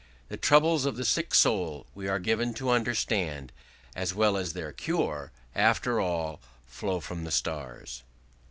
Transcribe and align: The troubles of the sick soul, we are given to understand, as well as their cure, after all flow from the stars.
The 0.29 0.35
troubles 0.37 0.85
of 0.87 0.95
the 0.95 1.05
sick 1.05 1.35
soul, 1.35 1.85
we 1.93 2.07
are 2.07 2.17
given 2.17 2.55
to 2.55 2.71
understand, 2.71 3.51
as 3.95 4.15
well 4.15 4.35
as 4.35 4.53
their 4.53 4.71
cure, 4.71 5.31
after 5.53 5.99
all 6.01 6.39
flow 6.65 6.99
from 6.99 7.23
the 7.23 7.29
stars. 7.29 8.01